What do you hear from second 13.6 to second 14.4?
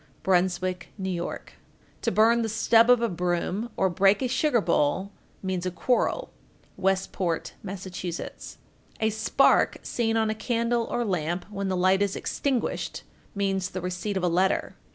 the receipt of a